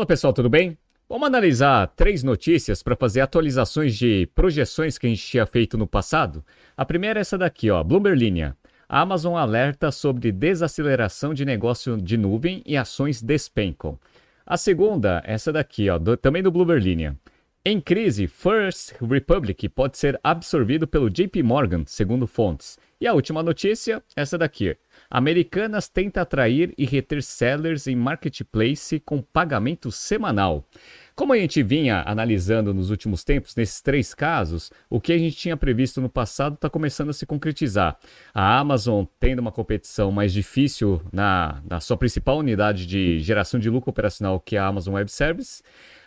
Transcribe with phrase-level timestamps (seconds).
[0.00, 0.78] Fala pessoal, tudo bem?
[1.06, 5.86] Vamos analisar três notícias para fazer atualizações de projeções que a gente tinha feito no
[5.86, 6.42] passado.
[6.74, 8.56] A primeira é essa daqui, ó, Bloomberg Linha.
[8.88, 13.98] A Amazon alerta sobre desaceleração de negócio de nuvem e ações despencam.
[14.46, 17.14] A segunda, essa daqui, ó, do, também do Bloomberg Linha.
[17.62, 22.78] Em crise, First Republic pode ser absorvido pelo JP Morgan, segundo fontes.
[22.98, 24.74] E a última notícia, essa daqui.
[25.10, 30.64] Americanas tenta atrair e reter sellers em marketplace com pagamento semanal.
[31.16, 35.36] Como a gente vinha analisando nos últimos tempos, nesses três casos, o que a gente
[35.36, 37.98] tinha previsto no passado está começando a se concretizar.
[38.32, 43.68] A Amazon tendo uma competição mais difícil na, na sua principal unidade de geração de
[43.68, 45.62] lucro operacional, que é a Amazon Web Service.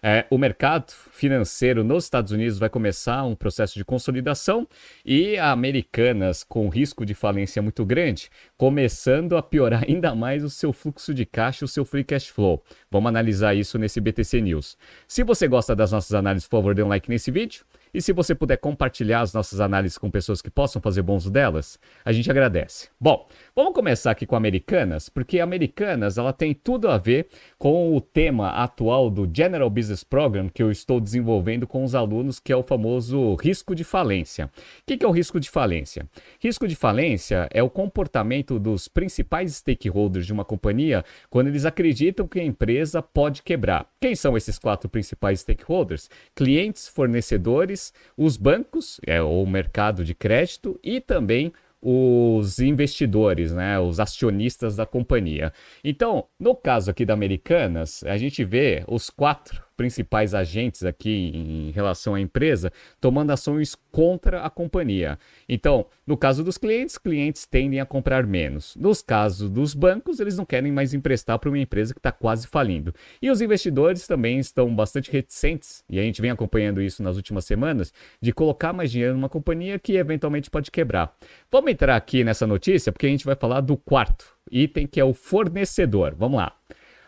[0.06, 4.68] É, o mercado financeiro nos Estados Unidos vai começar um processo de consolidação
[5.06, 10.74] e Americanas, com risco de falência muito grande, começando a piorar ainda mais o seu
[10.74, 12.62] fluxo de caixa, o seu free cash flow.
[12.92, 14.78] Vamos analisar isso nesse BTC News.
[15.08, 17.64] Se você gosta das nossas análises, por favor, dê um like nesse vídeo.
[17.94, 21.78] E se você puder compartilhar as nossas análises com pessoas que possam fazer bons delas,
[22.04, 22.90] a gente agradece.
[23.00, 27.28] Bom, vamos começar aqui com Americanas, porque Americanas ela tem tudo a ver
[27.60, 32.40] com o tema atual do General Business Program que eu estou desenvolvendo com os alunos,
[32.40, 34.46] que é o famoso risco de falência.
[34.46, 34.50] O
[34.86, 36.10] que é o risco de falência?
[36.40, 42.28] Risco de falência é o comportamento dos principais stakeholders de uma companhia quando eles acreditam
[42.28, 43.88] que a empresa pode quebrar.
[44.00, 46.10] Quem são esses quatro principais stakeholders?
[46.36, 47.83] Clientes, fornecedores,
[48.16, 54.86] os bancos, é, o mercado de crédito e também os investidores, né, os acionistas da
[54.86, 55.52] companhia.
[55.84, 61.72] Então, no caso aqui da Americanas, a gente vê os quatro principais agentes aqui em
[61.72, 65.18] relação à empresa tomando ações contra a companhia.
[65.48, 68.76] Então, no caso dos clientes, clientes tendem a comprar menos.
[68.76, 72.48] Nos casos dos bancos, eles não querem mais emprestar para uma empresa que está quase
[72.48, 72.94] falindo.
[73.22, 77.46] E os investidores também estão bastante reticentes, e a gente vem acompanhando isso nas últimas
[77.46, 81.16] semanas, de colocar mais dinheiro numa companhia que eventualmente pode quebrar.
[81.52, 85.04] Vamos entrar aqui nessa notícia porque a gente vai falar do quarto item que é
[85.04, 86.16] o fornecedor.
[86.16, 86.56] Vamos lá.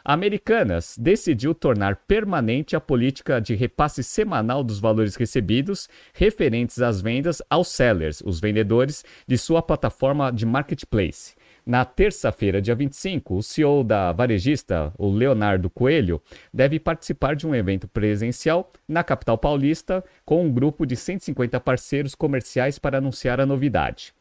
[0.07, 7.41] Americanas decidiu tornar permanente a política de repasse semanal dos valores recebidos referentes às vendas
[7.49, 11.33] aos sellers, os vendedores, de sua plataforma de marketplace.
[11.65, 16.21] Na terça-feira, dia 25, o CEO da varejista, o Leonardo Coelho,
[16.53, 22.13] deve participar de um evento presencial na capital paulista com um grupo de 150 parceiros
[22.13, 24.13] comerciais para anunciar a novidade.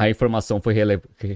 [0.00, 0.74] A informação foi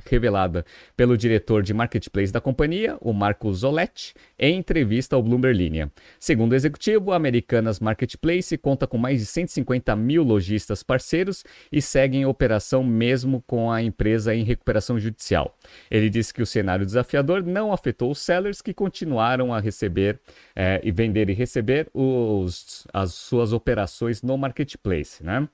[0.06, 0.64] revelada
[0.96, 5.92] pelo diretor de marketplace da companhia, o Marco Zoletti, em entrevista ao Bloomberg Linha.
[6.18, 11.82] Segundo o executivo, a Americanas Marketplace conta com mais de 150 mil lojistas parceiros e
[11.82, 15.54] segue em operação mesmo com a empresa em recuperação judicial.
[15.90, 20.18] Ele disse que o cenário desafiador não afetou os sellers que continuaram a receber
[20.56, 25.22] é, e vender e receber os, as suas operações no marketplace.
[25.22, 25.46] Né?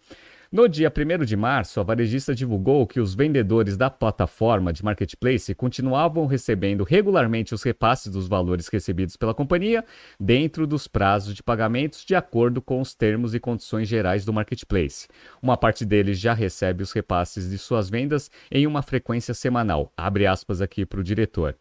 [0.53, 5.55] No dia 1 de março, a varejista divulgou que os vendedores da plataforma de marketplace
[5.55, 9.85] continuavam recebendo regularmente os repasses dos valores recebidos pela companhia
[10.19, 15.07] dentro dos prazos de pagamentos de acordo com os termos e condições gerais do marketplace.
[15.41, 19.93] Uma parte deles já recebe os repasses de suas vendas em uma frequência semanal.
[19.97, 21.55] Abre aspas aqui para o diretor.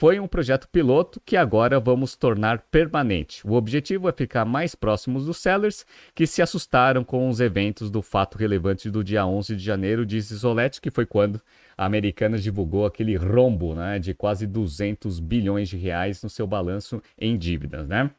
[0.00, 3.46] Foi um projeto piloto que agora vamos tornar permanente.
[3.46, 5.84] O objetivo é ficar mais próximos dos sellers
[6.14, 10.30] que se assustaram com os eventos do fato relevante do dia 11 de janeiro, diz
[10.30, 11.38] Isolete, que foi quando
[11.76, 17.02] a Americanas divulgou aquele rombo né, de quase 200 bilhões de reais no seu balanço
[17.18, 17.86] em dívidas.
[17.86, 18.10] Né?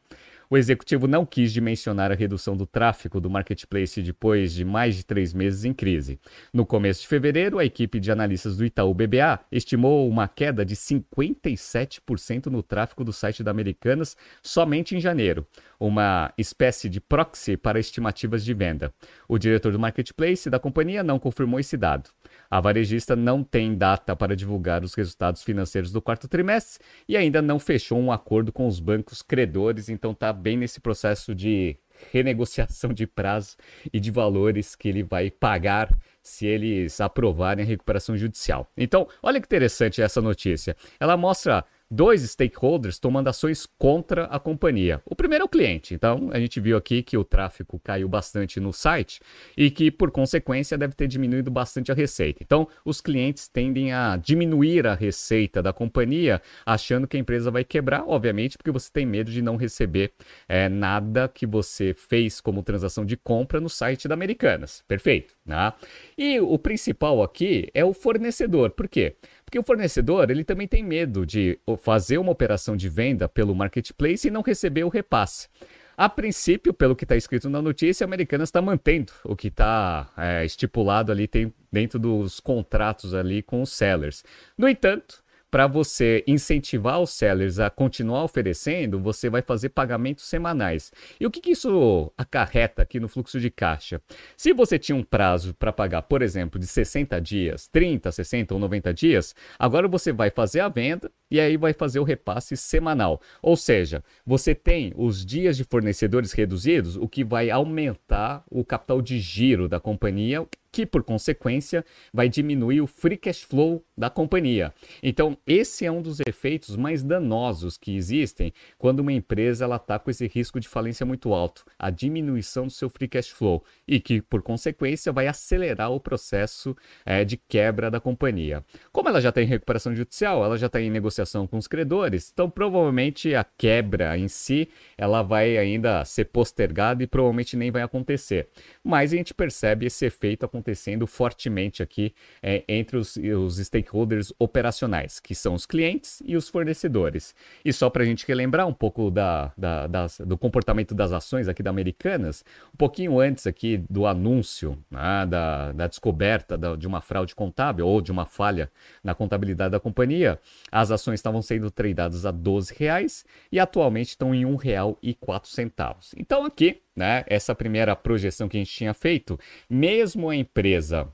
[0.52, 5.02] O executivo não quis dimensionar a redução do tráfego do marketplace depois de mais de
[5.02, 6.20] três meses em crise.
[6.52, 10.76] No começo de fevereiro, a equipe de analistas do Itaú BBA estimou uma queda de
[10.76, 15.46] 57% no tráfego do site da Americanas somente em janeiro,
[15.80, 18.92] uma espécie de proxy para estimativas de venda.
[19.26, 22.10] O diretor do marketplace da companhia não confirmou esse dado.
[22.52, 27.40] A varejista não tem data para divulgar os resultados financeiros do quarto trimestre e ainda
[27.40, 31.78] não fechou um acordo com os bancos credores, então está bem nesse processo de
[32.12, 33.56] renegociação de prazo
[33.90, 38.70] e de valores que ele vai pagar se eles aprovarem a recuperação judicial.
[38.76, 40.76] Então, olha que interessante essa notícia.
[41.00, 45.02] Ela mostra dois stakeholders tomando ações contra a companhia.
[45.04, 45.92] O primeiro é o cliente.
[45.92, 49.20] Então, a gente viu aqui que o tráfego caiu bastante no site
[49.54, 52.42] e que, por consequência, deve ter diminuído bastante a receita.
[52.42, 57.62] Então, os clientes tendem a diminuir a receita da companhia, achando que a empresa vai
[57.62, 60.12] quebrar, obviamente, porque você tem medo de não receber
[60.48, 64.82] é, nada que você fez como transação de compra no site da Americanas.
[64.88, 65.34] Perfeito.
[65.44, 65.72] Né?
[66.16, 68.70] E o principal aqui é o fornecedor.
[68.70, 69.16] Por quê?
[69.44, 74.28] Porque o fornecedor ele também tem medo de fazer uma operação de venda pelo marketplace
[74.28, 75.48] e não receber o repasse.
[75.96, 80.10] A princípio, pelo que está escrito na notícia, a Americanas está mantendo o que está
[80.16, 84.24] é, estipulado ali tem, dentro dos contratos ali com os sellers.
[84.56, 85.21] No entanto,
[85.52, 90.90] para você incentivar os sellers a continuar oferecendo, você vai fazer pagamentos semanais.
[91.20, 94.00] E o que, que isso acarreta aqui no fluxo de caixa?
[94.34, 98.60] Se você tinha um prazo para pagar, por exemplo, de 60 dias, 30, 60 ou
[98.60, 103.20] 90 dias, agora você vai fazer a venda e aí vai fazer o repasse semanal.
[103.42, 109.02] Ou seja, você tem os dias de fornecedores reduzidos, o que vai aumentar o capital
[109.02, 114.72] de giro da companhia, que por consequência vai diminuir o free cash flow da companhia.
[115.02, 119.98] Então, esse é um dos efeitos mais danosos que existem quando uma empresa ela está
[119.98, 124.00] com esse risco de falência muito alto, a diminuição do seu free cash flow e
[124.00, 128.64] que por consequência vai acelerar o processo é, de quebra da companhia.
[128.90, 132.30] Como ela já está em recuperação judicial, ela já está em negociação com os credores,
[132.32, 137.82] então provavelmente a quebra em si ela vai ainda ser postergada e provavelmente nem vai
[137.82, 138.48] acontecer.
[138.82, 144.32] Mas a gente percebe esse efeito acontecendo acontecendo fortemente aqui é, entre os, os stakeholders
[144.38, 147.34] operacionais, que são os clientes e os fornecedores.
[147.64, 151.48] E só para a gente relembrar um pouco da, da, das, do comportamento das ações
[151.48, 156.86] aqui da Americanas, um pouquinho antes aqui do anúncio né, da, da descoberta da, de
[156.86, 158.70] uma fraude contábil ou de uma falha
[159.02, 160.38] na contabilidade da companhia,
[160.70, 166.14] as ações estavam sendo tradeadas a 12 reais, e atualmente estão em R$ 1,04.
[166.16, 171.08] Então aqui né, essa primeira projeção que a gente tinha feito, mesmo a empresa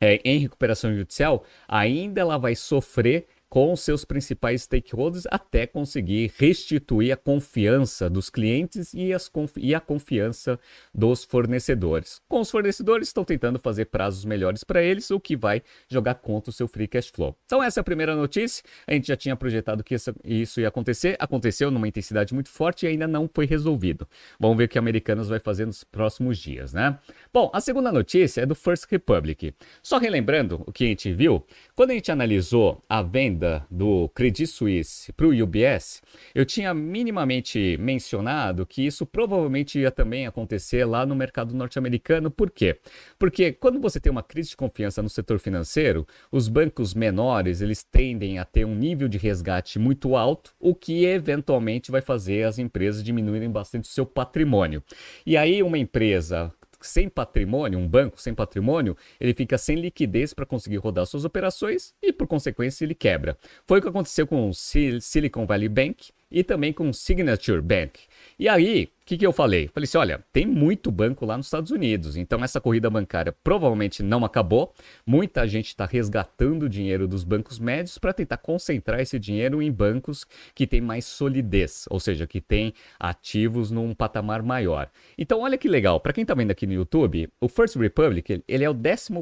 [0.00, 7.12] é, em recuperação judicial, ainda ela vai sofrer com seus principais stakeholders até conseguir restituir
[7.12, 10.58] a confiança dos clientes e, as e a confiança
[10.92, 12.20] dos fornecedores.
[12.28, 16.50] Com os fornecedores, estão tentando fazer prazos melhores para eles, o que vai jogar contra
[16.50, 17.36] o seu free cash flow.
[17.46, 18.64] Então, essa é a primeira notícia.
[18.88, 22.88] A gente já tinha projetado que isso ia acontecer, aconteceu numa intensidade muito forte e
[22.88, 24.04] ainda não foi resolvido.
[24.36, 26.98] Vamos ver o que a Americanas vai fazer nos próximos dias, né?
[27.32, 29.54] Bom, a segunda notícia é do First Republic.
[29.80, 31.46] Só relembrando o que a gente viu,
[31.76, 36.02] quando a gente analisou a venda do Credit Suisse para o UBS,
[36.34, 42.30] eu tinha minimamente mencionado que isso provavelmente ia também acontecer lá no mercado norte-americano.
[42.30, 42.78] Por quê?
[43.18, 47.82] Porque quando você tem uma crise de confiança no setor financeiro, os bancos menores eles
[47.82, 52.58] tendem a ter um nível de resgate muito alto, o que eventualmente vai fazer as
[52.58, 54.82] empresas diminuírem bastante o seu patrimônio.
[55.24, 56.52] E aí uma empresa
[56.86, 61.94] sem patrimônio, um banco sem patrimônio, ele fica sem liquidez para conseguir rodar suas operações
[62.02, 63.36] e, por consequência, ele quebra.
[63.66, 68.00] Foi o que aconteceu com o Silicon Valley Bank e também com o Signature Bank.
[68.38, 69.68] E aí, o que, que eu falei?
[69.68, 74.02] Falei assim: olha, tem muito banco lá nos Estados Unidos, então essa corrida bancária provavelmente
[74.02, 74.72] não acabou.
[75.06, 80.24] Muita gente está resgatando dinheiro dos bancos médios para tentar concentrar esse dinheiro em bancos
[80.54, 84.88] que têm mais solidez, ou seja, que têm ativos num patamar maior.
[85.18, 88.64] Então, olha que legal, para quem está vendo aqui no YouTube, o First Republic ele
[88.64, 89.12] é o 14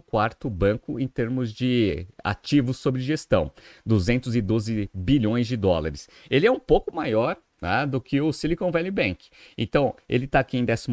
[0.48, 3.50] banco em termos de ativos sob gestão,
[3.84, 6.08] 212 bilhões de dólares.
[6.30, 9.28] Ele é um pouco maior né, do que o Silicon Valley Bank.
[9.56, 10.88] Então, ele está aqui em 14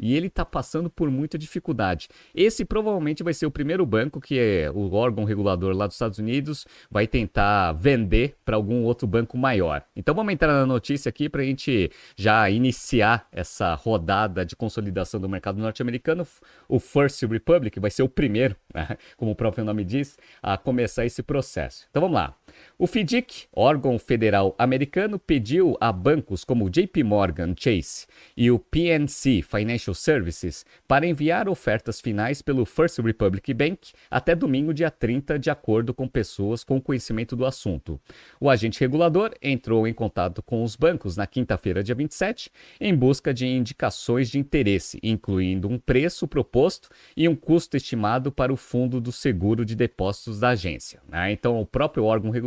[0.00, 2.08] e ele está passando por muita dificuldade.
[2.34, 6.18] Esse provavelmente vai ser o primeiro banco que é o órgão regulador lá dos Estados
[6.18, 9.84] Unidos vai tentar vender para algum outro banco maior.
[9.94, 15.20] Então, vamos entrar na notícia aqui para a gente já iniciar essa rodada de consolidação
[15.20, 16.26] do mercado norte-americano.
[16.68, 21.06] O First Republic vai ser o primeiro, né, como o próprio nome diz, a começar
[21.06, 21.86] esse processo.
[21.90, 22.41] Então, vamos lá.
[22.78, 28.06] O FDIC, órgão federal americano, pediu a bancos como o JP Morgan Chase
[28.36, 34.74] e o PNC Financial Services para enviar ofertas finais pelo First Republic Bank até domingo,
[34.74, 38.00] dia 30, de acordo com pessoas com conhecimento do assunto.
[38.40, 43.32] O agente regulador entrou em contato com os bancos na quinta-feira, dia 27, em busca
[43.32, 49.00] de indicações de interesse, incluindo um preço proposto e um custo estimado para o fundo
[49.00, 51.00] do seguro de depósitos da agência.
[51.08, 51.32] Né?
[51.32, 52.41] Então, o próprio órgão regulador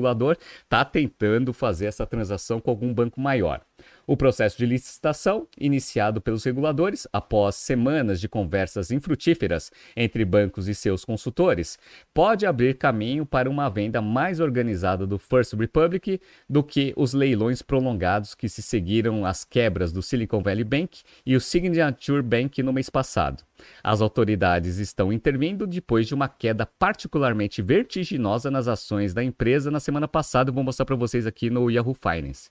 [0.64, 3.62] está tentando fazer essa transação com algum banco maior.
[4.08, 10.76] O processo de licitação, iniciado pelos reguladores após semanas de conversas infrutíferas entre bancos e
[10.76, 11.80] seus consultores,
[12.14, 17.62] pode abrir caminho para uma venda mais organizada do First Republic do que os leilões
[17.62, 22.72] prolongados que se seguiram às quebras do Silicon Valley Bank e o Signature Bank no
[22.72, 23.44] mês passado.
[23.84, 29.80] As autoridades estão intervindo depois de uma queda particularmente vertiginosa nas ações da empresa na
[29.80, 30.52] semana passada.
[30.52, 32.50] vou mostrar para vocês aqui no Yahoo Finance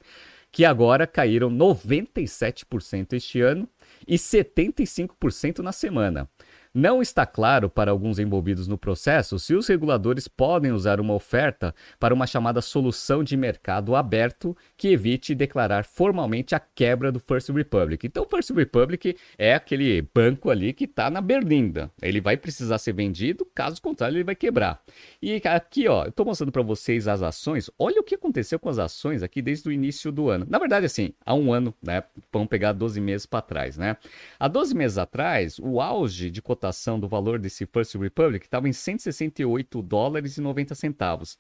[0.55, 3.69] que agora caíram 97% este ano
[4.07, 6.31] e 75% na semana.
[6.77, 11.73] Não está claro para alguns envolvidos no processo se os reguladores podem usar uma oferta
[12.01, 17.51] para uma chamada solução de mercado aberto que evite declarar formalmente a quebra do First
[17.51, 18.05] Republic.
[18.05, 21.93] Então, o First Republic é aquele banco ali que está na berlinda.
[22.03, 24.83] Ele vai precisar ser vendido, caso contrário, ele vai quebrar.
[25.23, 27.71] E aqui, ó, eu estou mostrando para vocês as ações.
[27.79, 30.45] Olha o que aconteceu com as ações aqui desde o início do ano.
[30.51, 32.03] Na verdade, assim, há um ano, né?
[32.33, 33.97] Vamos pegar 12 meses para trás, né?
[34.41, 36.64] Há 12 meses atrás, o auge de cotação
[36.99, 41.39] do valor desse First Republic estava em 168 dólares e 90 centavos.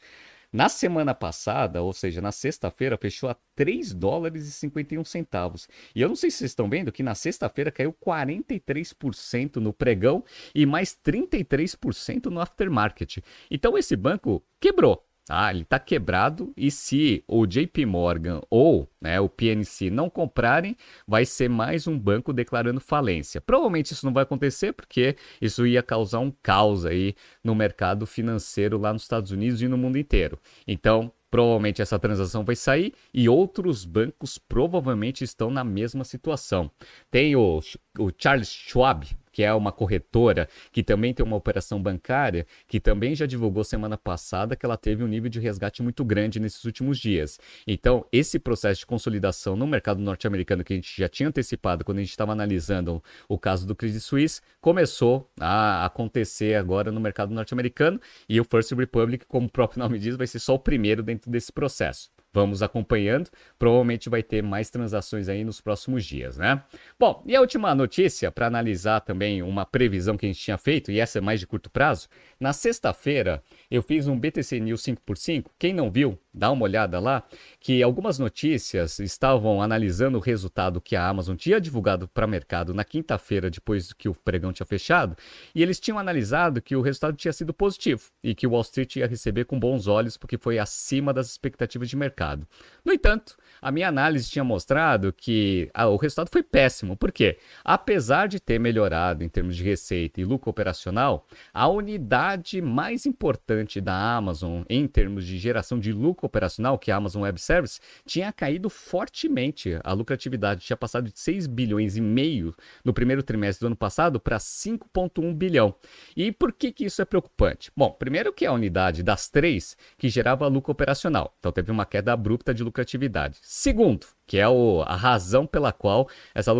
[0.54, 5.68] Na semana passada, ou seja, na sexta-feira, fechou a 3 dólares e 51 centavos.
[5.92, 10.22] E eu não sei se vocês estão vendo que na sexta-feira caiu 43% no pregão
[10.54, 13.18] e mais 33% no aftermarket.
[13.50, 15.03] Então esse banco quebrou.
[15.28, 20.76] Ah, ele está quebrado e se o JP Morgan ou né, o PNC não comprarem,
[21.08, 23.40] vai ser mais um banco declarando falência.
[23.40, 28.76] Provavelmente isso não vai acontecer porque isso ia causar um caos aí no mercado financeiro
[28.76, 30.38] lá nos Estados Unidos e no mundo inteiro.
[30.66, 36.70] Então, provavelmente essa transação vai sair e outros bancos provavelmente estão na mesma situação.
[37.10, 37.60] Tem o,
[37.98, 43.16] o Charles Schwab, que é uma corretora que também tem uma operação bancária, que também
[43.16, 46.98] já divulgou semana passada que ela teve um nível de resgate muito grande nesses últimos
[46.98, 47.40] dias.
[47.66, 51.98] Então, esse processo de consolidação no mercado norte-americano que a gente já tinha antecipado quando
[51.98, 57.34] a gente estava analisando o caso do Credit Suisse, começou a acontecer agora no mercado
[57.34, 61.02] norte-americano e o First Republic, como o próprio nome diz, vai ser só o primeiro
[61.02, 62.13] dentro desse processo.
[62.34, 63.30] Vamos acompanhando.
[63.56, 66.60] Provavelmente vai ter mais transações aí nos próximos dias, né?
[66.98, 70.90] Bom, e a última notícia para analisar também uma previsão que a gente tinha feito,
[70.90, 72.08] e essa é mais de curto prazo.
[72.44, 75.46] Na sexta-feira, eu fiz um BTC News 5x5.
[75.58, 77.22] Quem não viu, dá uma olhada lá,
[77.58, 82.74] que algumas notícias estavam analisando o resultado que a Amazon tinha divulgado para o mercado
[82.74, 85.16] na quinta-feira, depois que o pregão tinha fechado,
[85.54, 88.96] e eles tinham analisado que o resultado tinha sido positivo e que o Wall Street
[88.96, 92.46] ia receber com bons olhos porque foi acima das expectativas de mercado.
[92.84, 98.28] No entanto, a minha análise tinha mostrado que ah, o resultado foi péssimo, porque apesar
[98.28, 104.16] de ter melhorado em termos de receita e lucro operacional, a unidade mais importante da
[104.16, 108.32] Amazon em termos de geração de lucro operacional, que é a Amazon Web Service, tinha
[108.32, 109.78] caído fortemente.
[109.82, 114.18] A lucratividade tinha passado de 6 bilhões e meio no primeiro trimestre do ano passado
[114.18, 115.74] para 5,1 bilhão.
[116.16, 117.70] E por que, que isso é preocupante?
[117.76, 121.34] Bom, primeiro que é a unidade das três que gerava lucro operacional.
[121.38, 123.38] Então teve uma queda abrupta de lucratividade.
[123.42, 126.52] Segundo, que é o, a razão pela qual essa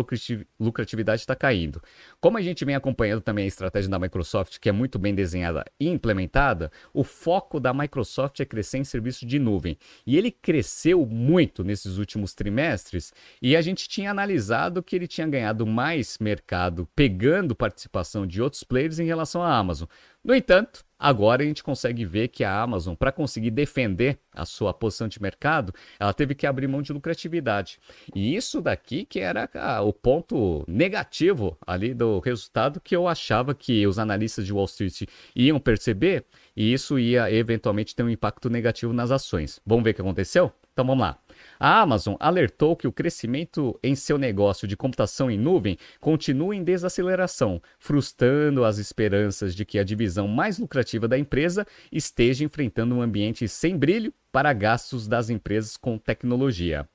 [0.59, 1.81] lucratividade está caindo.
[2.19, 5.65] Como a gente vem acompanhando também a estratégia da Microsoft, que é muito bem desenhada
[5.79, 9.77] e implementada, o foco da Microsoft é crescer em serviços de nuvem.
[10.05, 15.27] E ele cresceu muito nesses últimos trimestres, e a gente tinha analisado que ele tinha
[15.27, 19.87] ganhado mais mercado pegando participação de outros players em relação à Amazon.
[20.25, 24.73] No entanto, agora a gente consegue ver que a Amazon, para conseguir defender a sua
[24.73, 27.77] posição de mercado, ela teve que abrir mão de lucratividade.
[28.15, 33.53] E isso daqui que era ah, o ponto negativo ali do resultado que eu achava
[33.53, 35.03] que os analistas de Wall Street
[35.35, 36.25] iam perceber
[36.57, 39.61] e isso ia eventualmente ter um impacto negativo nas ações.
[39.63, 40.51] Vamos ver o que aconteceu?
[40.73, 41.19] Então vamos lá.
[41.59, 46.63] A Amazon alertou que o crescimento em seu negócio de computação em nuvem continua em
[46.63, 53.01] desaceleração, frustrando as esperanças de que a divisão mais lucrativa da empresa esteja enfrentando um
[53.01, 56.85] ambiente sem brilho para gastos das empresas com tecnologia.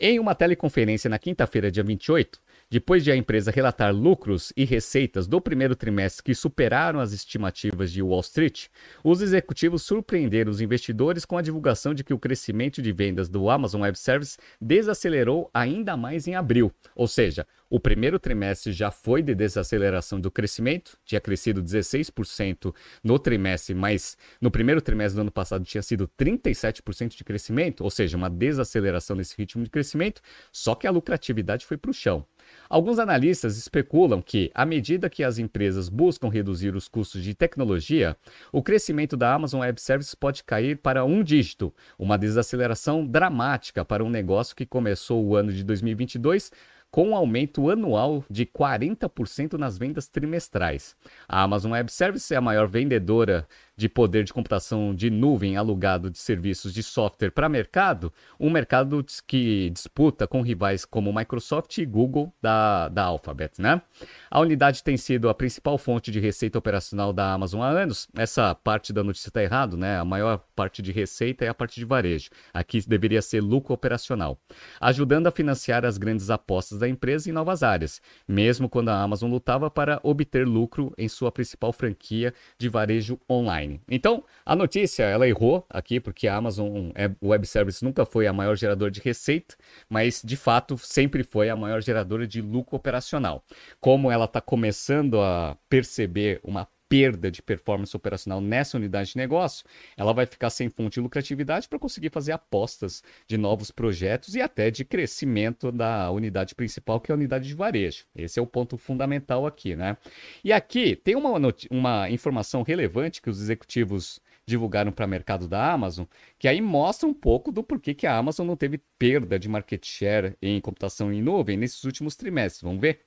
[0.00, 5.26] Em uma teleconferência na quinta-feira, dia 28, depois de a empresa relatar lucros e receitas
[5.26, 8.66] do primeiro trimestre que superaram as estimativas de Wall Street,
[9.04, 13.48] os executivos surpreenderam os investidores com a divulgação de que o crescimento de vendas do
[13.48, 16.72] Amazon Web Services desacelerou ainda mais em abril.
[16.94, 23.18] Ou seja, o primeiro trimestre já foi de desaceleração do crescimento, tinha crescido 16% no
[23.18, 28.16] trimestre, mas no primeiro trimestre do ano passado tinha sido 37% de crescimento, ou seja,
[28.16, 30.20] uma desaceleração nesse ritmo de crescimento,
[30.52, 32.24] só que a lucratividade foi para o chão.
[32.68, 38.16] Alguns analistas especulam que, à medida que as empresas buscam reduzir os custos de tecnologia,
[38.52, 44.04] o crescimento da Amazon Web Services pode cair para um dígito, uma desaceleração dramática para
[44.04, 46.50] um negócio que começou o ano de 2022
[46.90, 50.96] com um aumento anual de 40% nas vendas trimestrais.
[51.28, 53.46] A Amazon Web Services é a maior vendedora
[53.76, 59.04] de poder de computação de nuvem alugado de serviços de software para mercado, um mercado
[59.26, 63.82] que disputa com rivais como Microsoft e Google da, da Alphabet, né?
[64.30, 68.08] A unidade tem sido a principal fonte de receita operacional da Amazon há anos.
[68.16, 69.98] Essa parte da notícia está errado, né?
[69.98, 72.30] A maior parte de receita é a parte de varejo.
[72.54, 74.38] Aqui deveria ser lucro operacional,
[74.80, 79.30] ajudando a financiar as grandes apostas da empresa em novas áreas, mesmo quando a Amazon
[79.30, 83.65] lutava para obter lucro em sua principal franquia de varejo online.
[83.88, 86.90] Então, a notícia ela errou aqui porque a Amazon
[87.22, 89.56] Web Services nunca foi a maior geradora de receita,
[89.88, 93.44] mas de fato sempre foi a maior geradora de lucro operacional.
[93.80, 99.64] Como ela está começando a perceber uma perda de performance operacional nessa unidade de negócio,
[99.96, 104.40] ela vai ficar sem fonte de lucratividade para conseguir fazer apostas de novos projetos e
[104.40, 108.04] até de crescimento da unidade principal, que é a unidade de varejo.
[108.14, 109.96] Esse é o ponto fundamental aqui, né?
[110.44, 111.32] E aqui tem uma,
[111.70, 116.06] uma informação relevante que os executivos divulgaram para o mercado da Amazon,
[116.38, 119.84] que aí mostra um pouco do porquê que a Amazon não teve perda de market
[119.84, 122.62] share em computação em nuvem nesses últimos trimestres.
[122.62, 123.05] Vamos ver?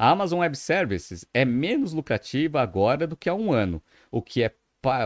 [0.00, 4.42] A Amazon Web Services é menos lucrativa agora do que há um ano, o que
[4.42, 4.48] é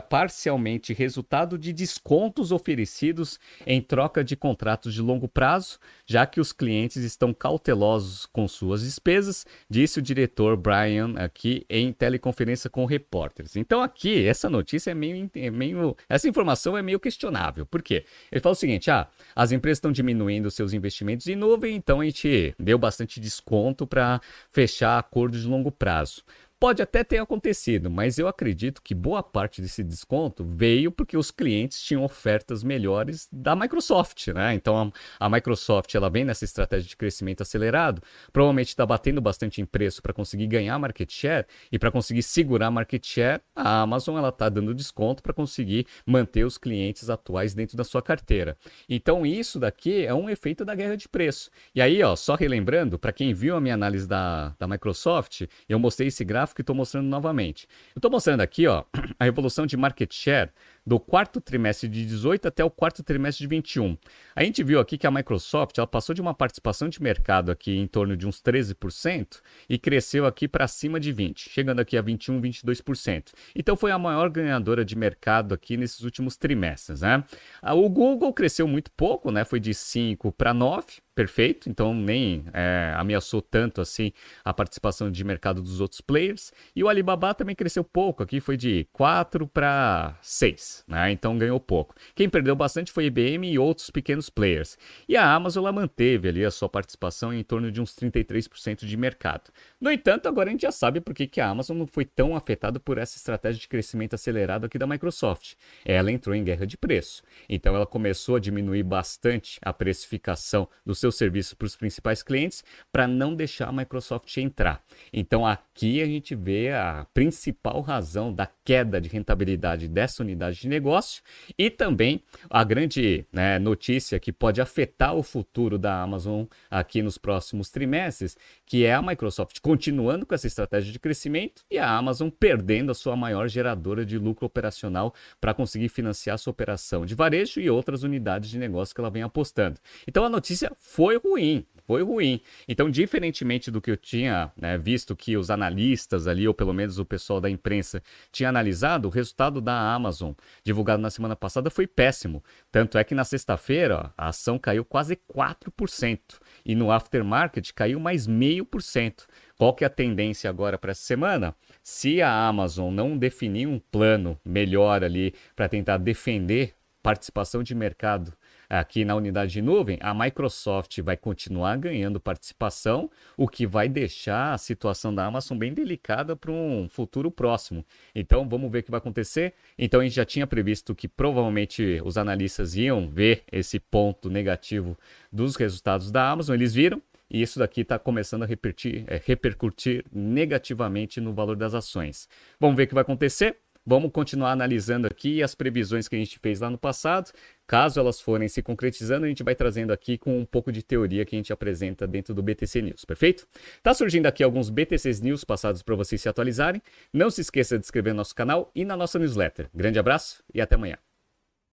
[0.09, 6.53] parcialmente resultado de descontos oferecidos em troca de contratos de longo prazo, já que os
[6.53, 13.57] clientes estão cautelosos com suas despesas, disse o diretor Brian aqui em teleconferência com repórteres.
[13.57, 17.67] Então aqui essa notícia é meio, é meio essa informação é meio questionável.
[17.67, 18.05] Por quê?
[18.31, 22.05] Ele fala o seguinte: ah, as empresas estão diminuindo seus investimentos em nuvem, então a
[22.05, 26.23] gente deu bastante desconto para fechar acordos de longo prazo.
[26.65, 31.31] Pode até ter acontecido, mas eu acredito que boa parte desse desconto veio porque os
[31.31, 34.55] clientes tinham ofertas melhores da Microsoft, né?
[34.55, 34.91] Então
[35.21, 38.01] a, a Microsoft ela vem nessa estratégia de crescimento acelerado,
[38.33, 42.71] provavelmente está batendo bastante em preço para conseguir ganhar market share e para conseguir segurar
[42.71, 47.77] market share, a Amazon ela está dando desconto para conseguir manter os clientes atuais dentro
[47.77, 48.57] da sua carteira.
[48.89, 51.51] Então isso daqui é um efeito da guerra de preço.
[51.75, 55.79] E aí, ó, só relembrando, para quem viu a minha análise da, da Microsoft, eu
[55.79, 57.67] mostrei esse gráfico gráfico e estou mostrando novamente.
[57.95, 58.85] Eu estou mostrando aqui ó,
[59.19, 60.51] a evolução de market share
[60.87, 63.97] do quarto trimestre de 18 até o quarto trimestre de 21.
[64.35, 67.77] A gente viu aqui que a Microsoft ela passou de uma participação de mercado aqui
[67.77, 72.03] em torno de uns 13% e cresceu aqui para cima de 20, chegando aqui a
[72.03, 73.33] 21, 22%.
[73.55, 77.25] Então foi a maior ganhadora de mercado aqui nesses últimos trimestres, né?
[77.63, 79.45] O Google cresceu muito pouco, né?
[79.45, 84.13] Foi de 5 para 9, perfeito, então nem é, ameaçou tanto assim
[84.45, 86.53] a participação de mercado dos outros players.
[86.75, 91.13] E o Alibaba também cresceu pouco, aqui foi de 4 para 6, né?
[91.13, 91.95] então ganhou pouco.
[92.15, 94.77] Quem perdeu bastante foi IBM e outros pequenos players.
[95.09, 99.51] E a Amazon manteve ali a sua participação em torno de uns 33% de mercado.
[99.81, 102.35] No entanto, agora a gente já sabe por que, que a Amazon não foi tão
[102.35, 105.55] afetada por essa estratégia de crescimento acelerado aqui da Microsoft.
[105.85, 111.05] Ela entrou em guerra de preço, então ela começou a diminuir bastante a precificação dos
[111.05, 114.83] seu serviço para os principais clientes para não deixar a Microsoft entrar.
[115.13, 120.69] Então aqui a gente vê a principal razão da queda de rentabilidade dessa unidade de
[120.69, 121.23] negócio
[121.59, 127.19] e também a grande né, notícia que pode afetar o futuro da Amazon aqui nos
[127.19, 132.31] próximos trimestres, que é a Microsoft continuando com essa estratégia de crescimento e a Amazon
[132.31, 137.61] perdendo a sua maior geradora de lucro operacional para conseguir financiar sua operação de varejo
[137.61, 139.79] e outras unidades de negócio que ela vem apostando.
[140.09, 142.41] Então a notícia foi ruim, foi ruim.
[142.67, 146.99] Então, diferentemente do que eu tinha né, visto que os analistas ali, ou pelo menos
[146.99, 151.87] o pessoal da imprensa, tinha analisado, o resultado da Amazon, divulgado na semana passada, foi
[151.87, 152.43] péssimo.
[152.71, 156.19] Tanto é que na sexta-feira a ação caiu quase 4%.
[156.65, 159.27] E no aftermarket caiu mais 0,5%.
[159.57, 161.55] Qual que é a tendência agora para essa semana?
[161.83, 168.33] Se a Amazon não definir um plano melhor ali para tentar defender participação de mercado
[168.69, 174.53] aqui na unidade de nuvem, a Microsoft vai continuar ganhando participação, o que vai deixar
[174.53, 177.85] a situação da Amazon bem delicada para um futuro próximo.
[178.15, 179.55] Então vamos ver o que vai acontecer.
[179.79, 184.97] Então a gente já tinha previsto que provavelmente os analistas iam ver esse ponto negativo
[185.31, 187.03] dos resultados da Amazon, eles viram.
[187.31, 192.29] E isso daqui está começando a é, repercutir negativamente no valor das ações.
[192.61, 193.57] Vamos ver o que vai acontecer.
[193.87, 197.31] Vamos continuar analisando aqui as previsões que a gente fez lá no passado.
[197.67, 201.25] Caso elas forem se concretizando, a gente vai trazendo aqui com um pouco de teoria
[201.25, 203.47] que a gente apresenta dentro do BTC News, perfeito?
[203.83, 206.83] Tá surgindo aqui alguns BTCs News passados para vocês se atualizarem.
[207.13, 209.71] Não se esqueça de inscrever no nosso canal e na nossa newsletter.
[209.75, 210.99] Grande abraço e até amanhã.